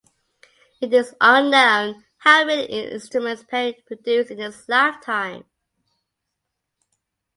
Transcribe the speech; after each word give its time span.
It 0.81 0.91
is 0.95 1.13
unknown 1.21 2.05
how 2.17 2.43
many 2.45 2.63
instruments 2.65 3.43
Perry 3.43 3.83
produced 3.85 4.31
in 4.31 4.39
his 4.39 4.67
lifetime. 4.67 5.45